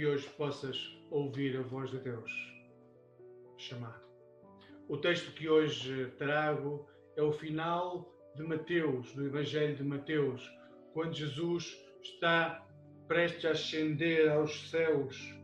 que 0.00 0.06
hoje 0.06 0.26
possas 0.30 0.98
ouvir 1.10 1.58
a 1.58 1.60
voz 1.60 1.90
de 1.90 1.98
Deus 1.98 2.32
chamar. 3.58 4.02
O 4.88 4.96
texto 4.96 5.30
que 5.34 5.46
hoje 5.46 6.10
trago 6.16 6.88
é 7.16 7.22
o 7.22 7.30
final 7.30 8.10
de 8.34 8.42
Mateus, 8.42 9.12
do 9.12 9.26
Evangelho 9.26 9.76
de 9.76 9.84
Mateus, 9.84 10.50
quando 10.94 11.12
Jesus 11.12 11.78
está 12.02 12.66
prestes 13.06 13.44
a 13.44 13.50
ascender 13.50 14.30
aos 14.30 14.70
céus. 14.70 15.38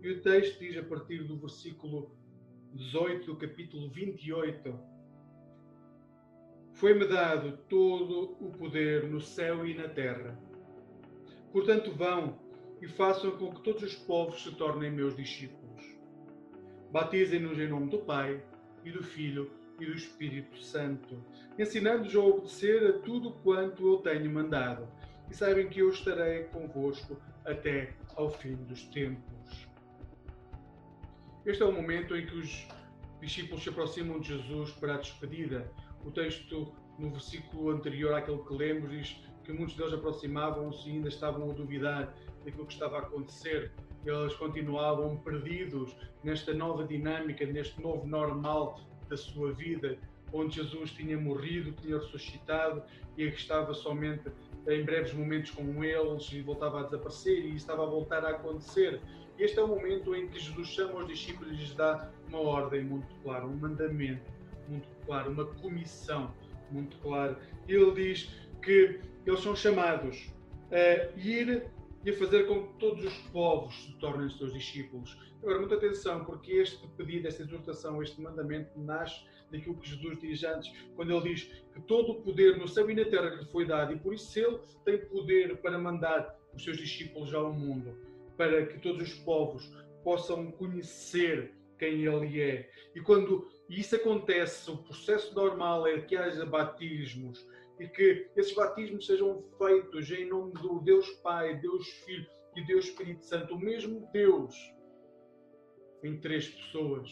E 0.00 0.10
o 0.10 0.22
texto 0.22 0.58
diz 0.58 0.78
a 0.78 0.84
partir 0.84 1.24
do 1.24 1.36
versículo 1.36 2.10
18 2.72 3.26
do 3.26 3.36
capítulo 3.36 3.90
28: 3.90 4.74
Foi-me 6.72 7.06
dado 7.06 7.58
todo 7.68 8.38
o 8.40 8.50
poder 8.52 9.04
no 9.04 9.20
céu 9.20 9.66
e 9.66 9.74
na 9.74 9.86
terra. 9.86 10.40
Portanto, 11.52 11.92
vão 11.92 12.47
e 12.80 12.86
façam 12.86 13.32
com 13.32 13.52
que 13.52 13.62
todos 13.62 13.82
os 13.82 13.94
povos 13.94 14.42
se 14.42 14.54
tornem 14.54 14.90
meus 14.90 15.16
discípulos. 15.16 15.82
Batizem-nos 16.90 17.58
em 17.58 17.68
nome 17.68 17.90
do 17.90 17.98
Pai 17.98 18.42
e 18.84 18.90
do 18.90 19.02
Filho 19.02 19.50
e 19.80 19.86
do 19.86 19.92
Espírito 19.92 20.58
Santo, 20.58 21.22
ensinando-os 21.58 22.14
a 22.14 22.20
obedecer 22.20 22.86
a 22.88 22.98
tudo 23.00 23.32
quanto 23.42 23.86
eu 23.86 23.98
tenho 23.98 24.30
mandado. 24.30 24.88
E 25.30 25.34
saibam 25.34 25.68
que 25.68 25.80
eu 25.80 25.90
estarei 25.90 26.44
convosco 26.44 27.20
até 27.44 27.94
ao 28.16 28.30
fim 28.30 28.54
dos 28.54 28.84
tempos. 28.84 29.68
Este 31.44 31.62
é 31.62 31.66
o 31.66 31.72
momento 31.72 32.16
em 32.16 32.26
que 32.26 32.34
os 32.34 32.66
discípulos 33.20 33.62
se 33.62 33.68
aproximam 33.68 34.20
de 34.20 34.28
Jesus 34.28 34.70
para 34.72 34.94
a 34.94 34.98
despedida. 34.98 35.70
O 36.04 36.10
texto, 36.10 36.74
no 36.98 37.10
versículo 37.10 37.70
anterior 37.70 38.14
àquele 38.14 38.38
que 38.38 38.54
lemos, 38.54 38.90
diz 38.90 39.22
que 39.48 39.52
muitos 39.54 39.74
deles 39.76 39.94
aproximavam-se 39.94 40.86
e 40.86 40.92
ainda 40.92 41.08
estavam 41.08 41.50
a 41.50 41.54
duvidar 41.54 42.14
daquilo 42.44 42.66
que 42.66 42.74
estava 42.74 42.96
a 42.96 42.98
acontecer. 43.00 43.72
Eles 44.04 44.34
continuavam 44.34 45.16
perdidos 45.16 45.96
nesta 46.22 46.52
nova 46.52 46.84
dinâmica, 46.84 47.46
neste 47.46 47.80
novo 47.80 48.06
normal 48.06 48.78
da 49.08 49.16
sua 49.16 49.50
vida, 49.54 49.96
onde 50.34 50.56
Jesus 50.56 50.90
tinha 50.90 51.18
morrido, 51.18 51.72
tinha 51.72 51.96
ressuscitado 51.96 52.82
e 53.16 53.24
estava 53.24 53.72
somente 53.72 54.30
em 54.68 54.84
breves 54.84 55.14
momentos 55.14 55.50
com 55.52 55.82
eles 55.82 56.30
e 56.30 56.42
voltava 56.42 56.80
a 56.80 56.82
desaparecer 56.82 57.46
e 57.46 57.56
estava 57.56 57.84
a 57.84 57.86
voltar 57.86 58.26
a 58.26 58.30
acontecer. 58.32 59.00
Este 59.38 59.58
é 59.58 59.62
o 59.62 59.68
momento 59.68 60.14
em 60.14 60.28
que 60.28 60.38
Jesus 60.38 60.68
chama 60.68 60.98
os 60.98 61.08
discípulos 61.08 61.54
e 61.54 61.56
lhes 61.56 61.74
dá 61.74 62.10
uma 62.28 62.40
ordem 62.40 62.84
muito 62.84 63.14
clara, 63.22 63.46
um 63.46 63.56
mandamento 63.56 64.30
muito 64.68 64.88
claro, 65.06 65.30
uma 65.30 65.46
comissão 65.46 66.34
muito 66.70 66.98
clara. 66.98 67.38
Ele 67.66 67.90
diz 67.92 68.30
que 68.60 69.00
eles 69.28 69.40
são 69.40 69.54
chamados 69.54 70.32
a 70.72 71.18
ir 71.18 71.70
e 72.04 72.10
a 72.10 72.16
fazer 72.16 72.46
com 72.46 72.66
que 72.66 72.78
todos 72.78 73.04
os 73.04 73.18
povos 73.28 73.74
se 73.84 73.92
tornem 73.98 74.30
seus 74.30 74.54
discípulos. 74.54 75.18
Agora, 75.42 75.58
muita 75.58 75.74
atenção, 75.74 76.24
porque 76.24 76.52
este 76.52 76.86
pedido, 76.96 77.28
esta 77.28 77.42
exortação, 77.42 78.02
este 78.02 78.20
mandamento 78.20 78.78
nasce 78.80 79.20
daquilo 79.50 79.76
que 79.76 79.88
Jesus 79.88 80.18
diz 80.18 80.44
antes, 80.44 80.72
quando 80.96 81.12
ele 81.12 81.34
diz 81.34 81.44
que 81.74 81.80
todo 81.82 82.12
o 82.12 82.22
poder 82.22 82.56
no 82.58 82.66
céu 82.66 82.90
e 82.90 82.94
na 82.94 83.04
terra 83.04 83.34
lhe 83.34 83.44
foi 83.46 83.66
dado, 83.66 83.92
e 83.92 83.98
por 83.98 84.14
isso 84.14 84.38
ele 84.38 84.58
tem 84.84 84.98
poder 85.06 85.58
para 85.58 85.78
mandar 85.78 86.34
os 86.54 86.64
seus 86.64 86.78
discípulos 86.78 87.34
ao 87.34 87.52
mundo, 87.52 87.96
para 88.36 88.66
que 88.66 88.78
todos 88.78 89.02
os 89.02 89.14
povos 89.20 89.70
possam 90.02 90.50
conhecer 90.52 91.52
quem 91.78 92.04
ele 92.04 92.40
é. 92.40 92.70
E 92.94 93.00
quando 93.00 93.46
isso 93.68 93.94
acontece, 93.94 94.70
o 94.70 94.78
processo 94.78 95.34
normal 95.34 95.86
é 95.86 96.00
que 96.00 96.16
haja 96.16 96.44
batismos, 96.44 97.46
e 97.78 97.88
que 97.88 98.30
esses 98.36 98.54
batismos 98.54 99.06
sejam 99.06 99.42
feitos 99.56 100.10
em 100.10 100.28
nome 100.28 100.52
do 100.52 100.80
Deus 100.80 101.08
Pai, 101.22 101.56
Deus 101.58 101.86
Filho 102.04 102.28
e 102.56 102.64
Deus 102.66 102.86
Espírito 102.86 103.24
Santo, 103.24 103.54
o 103.54 103.58
mesmo 103.58 104.08
Deus 104.12 104.54
em 106.02 106.18
três 106.18 106.48
pessoas. 106.48 107.10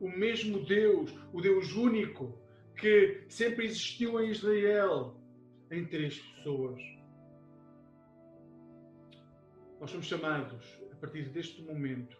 O 0.00 0.08
mesmo 0.08 0.64
Deus, 0.64 1.14
o 1.32 1.40
Deus 1.40 1.72
único 1.74 2.36
que 2.76 3.24
sempre 3.28 3.66
existiu 3.66 4.20
em 4.20 4.30
Israel 4.30 5.16
em 5.70 5.86
três 5.86 6.18
pessoas. 6.18 6.82
Nós 9.80 9.90
somos 9.90 10.06
chamados, 10.06 10.80
a 10.92 10.96
partir 10.96 11.28
deste 11.30 11.62
momento, 11.62 12.16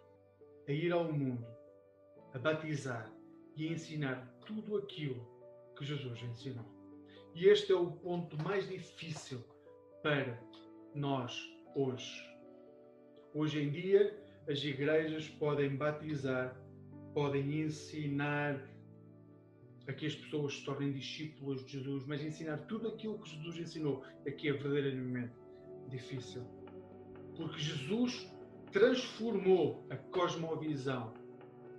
a 0.69 0.73
ir 0.73 0.93
ao 0.93 1.13
mundo, 1.13 1.47
a 2.33 2.39
batizar 2.39 3.13
e 3.57 3.69
a 3.69 3.73
ensinar 3.73 4.27
tudo 4.47 4.77
aquilo 4.77 5.29
que 5.77 5.85
Jesus 5.85 6.23
ensinou. 6.23 6.82
E 7.35 7.47
este 7.47 7.73
é 7.73 7.75
o 7.75 7.91
ponto 7.91 8.37
mais 8.43 8.69
difícil 8.69 9.43
para 10.03 10.39
nós 10.95 11.35
hoje. 11.75 12.31
Hoje 13.35 13.63
em 13.63 13.71
dia, 13.71 14.23
as 14.47 14.63
igrejas 14.63 15.29
podem 15.29 15.75
batizar, 15.75 16.55
podem 17.15 17.63
ensinar 17.63 18.61
a 19.89 19.93
que 19.95 20.07
as 20.07 20.15
pessoas 20.15 20.59
se 20.59 20.65
tornem 20.65 20.93
discípulos 20.93 21.65
de 21.65 21.73
Jesus, 21.73 22.05
mas 22.07 22.23
ensinar 22.23 22.59
tudo 22.67 22.89
aquilo 22.89 23.19
que 23.19 23.31
Jesus 23.31 23.57
ensinou 23.57 24.05
que 24.37 24.49
é 24.49 24.53
verdadeiramente 24.53 25.33
difícil. 25.89 26.43
Porque 27.35 27.59
Jesus 27.59 28.31
transformou 28.71 29.87
a 29.89 29.97
cosmovisão 29.97 31.15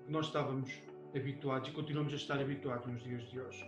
que 0.04 0.12
nós 0.12 0.26
estávamos 0.26 0.72
habituados 1.16 1.70
e 1.70 1.72
continuamos 1.72 2.12
a 2.12 2.16
estar 2.16 2.40
habituados 2.40 2.88
nos 2.88 3.04
dias 3.04 3.30
de 3.30 3.40
hoje 3.40 3.64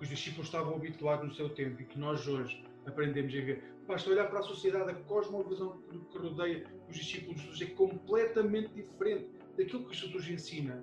que 0.00 0.04
os 0.04 0.08
discípulos 0.08 0.46
estavam 0.46 0.74
habituados 0.76 1.28
no 1.28 1.34
seu 1.34 1.50
tempo 1.50 1.82
e 1.82 1.84
que 1.84 1.98
nós 1.98 2.26
hoje 2.26 2.64
aprendemos 2.86 3.34
a 3.34 3.40
ver. 3.42 3.62
Basta 3.86 4.08
olhar 4.08 4.30
para 4.30 4.38
a 4.38 4.42
sociedade, 4.42 4.90
a 4.92 4.94
cosmovisão 4.94 5.78
que 6.10 6.18
rodeia 6.18 6.64
os 6.88 6.96
discípulos 6.96 7.36
de 7.36 7.42
Jesus 7.48 7.60
é 7.70 7.74
completamente 7.74 8.72
diferente 8.72 9.28
daquilo 9.58 9.86
que 9.86 9.94
Jesus 9.94 10.26
ensina. 10.26 10.82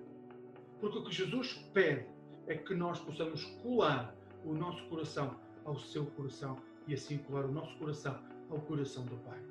Porque 0.80 1.00
o 1.00 1.04
que 1.04 1.12
Jesus 1.12 1.54
pede 1.74 2.06
é 2.46 2.56
que 2.56 2.76
nós 2.76 3.00
possamos 3.00 3.44
colar 3.64 4.16
o 4.46 4.54
nosso 4.54 4.88
coração 4.88 5.36
ao 5.66 5.80
seu 5.80 6.06
coração 6.06 6.62
e 6.88 6.94
assim 6.94 7.18
colar 7.18 7.46
o 7.46 7.52
nosso 7.52 7.76
coração 7.80 8.22
ao 8.52 8.60
coração 8.62 9.04
do 9.06 9.18
Pai. 9.18 9.42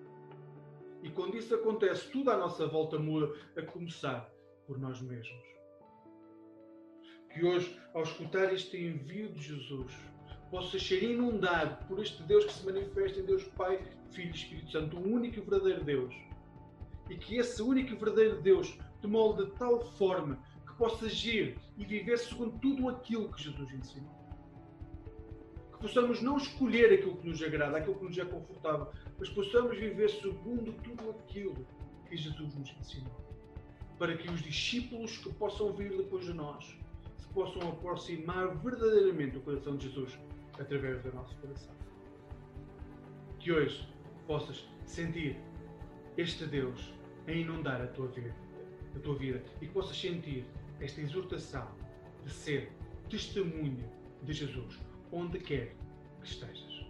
E 1.02 1.10
quando 1.10 1.36
isso 1.36 1.52
acontece, 1.52 2.08
tudo 2.12 2.30
à 2.30 2.36
nossa 2.36 2.68
volta 2.68 3.00
muda, 3.00 3.34
a 3.56 3.62
começar 3.62 4.30
por 4.64 4.78
nós 4.78 5.00
mesmos 5.00 5.55
que 7.36 7.44
hoje, 7.44 7.78
ao 7.92 8.02
escutar 8.02 8.52
este 8.52 8.78
envio 8.78 9.28
de 9.28 9.42
Jesus, 9.42 9.92
possa 10.50 10.78
ser 10.78 11.02
inundado 11.02 11.84
por 11.86 12.00
este 12.00 12.22
Deus 12.22 12.46
que 12.46 12.52
se 12.54 12.64
manifesta 12.64 13.20
em 13.20 13.26
Deus 13.26 13.44
Pai, 13.58 13.84
Filho 14.10 14.30
e 14.30 14.34
Espírito 14.34 14.72
Santo, 14.72 14.96
o 14.96 15.06
único 15.06 15.38
e 15.38 15.42
verdadeiro 15.42 15.84
Deus. 15.84 16.14
E 17.10 17.14
que 17.14 17.36
esse 17.36 17.60
único 17.60 17.92
e 17.92 17.96
verdadeiro 17.96 18.40
Deus 18.40 18.78
te 19.02 19.06
molde 19.06 19.44
de 19.44 19.50
tal 19.52 19.80
forma 19.98 20.42
que 20.66 20.74
possa 20.76 21.04
agir 21.04 21.58
e 21.76 21.84
viver 21.84 22.16
segundo 22.18 22.58
tudo 22.58 22.88
aquilo 22.88 23.30
que 23.30 23.42
Jesus 23.42 23.70
ensinou. 23.70 24.16
Que 25.74 25.78
possamos 25.78 26.22
não 26.22 26.38
escolher 26.38 26.94
aquilo 26.94 27.18
que 27.18 27.28
nos 27.28 27.42
agrada, 27.42 27.76
aquilo 27.76 27.96
que 27.96 28.04
nos 28.04 28.16
é 28.16 28.24
confortável, 28.24 28.88
mas 29.18 29.28
possamos 29.28 29.76
viver 29.76 30.08
segundo 30.08 30.72
tudo 30.82 31.10
aquilo 31.10 31.66
que 32.08 32.16
Jesus 32.16 32.54
nos 32.54 32.74
ensinou. 32.80 33.26
Para 33.98 34.16
que 34.16 34.30
os 34.30 34.42
discípulos 34.42 35.18
que 35.18 35.30
possam 35.34 35.74
vir 35.74 35.94
depois 35.98 36.24
de 36.24 36.32
nós 36.32 36.74
possam 37.36 37.68
aproximar 37.68 38.56
verdadeiramente 38.56 39.36
o 39.36 39.42
coração 39.42 39.76
de 39.76 39.90
Jesus 39.90 40.18
através 40.58 41.02
do 41.02 41.12
nosso 41.12 41.36
coração. 41.36 41.74
Que 43.38 43.52
hoje 43.52 43.86
possas 44.26 44.66
sentir 44.86 45.36
este 46.16 46.46
Deus 46.46 46.94
a 47.26 47.32
inundar 47.32 47.82
a 47.82 47.88
tua 47.88 48.08
vida, 48.08 48.34
a 48.94 48.98
tua 49.00 49.16
vida 49.16 49.44
e 49.60 49.66
que 49.66 49.72
possas 49.74 50.00
sentir 50.00 50.46
esta 50.80 51.02
exortação 51.02 51.70
de 52.24 52.32
ser 52.32 52.72
testemunha 53.10 53.86
de 54.22 54.32
Jesus 54.32 54.80
onde 55.12 55.38
quer 55.38 55.76
que 56.22 56.28
estejas. 56.28 56.86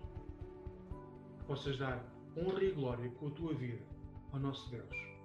Que 1.38 1.44
possas 1.44 1.76
dar 1.76 2.06
honra 2.36 2.62
e 2.62 2.70
glória 2.70 3.10
com 3.18 3.26
a 3.26 3.30
tua 3.32 3.52
vida 3.52 3.82
ao 4.30 4.38
nosso 4.38 4.70
Deus 4.70 5.15